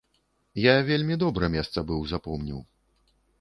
Я 0.61 0.71
вельмі 0.87 1.17
добра 1.25 1.49
месца 1.57 1.85
быў 1.93 2.01
запомніў. 2.13 2.59